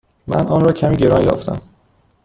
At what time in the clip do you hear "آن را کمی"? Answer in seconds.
0.47-0.97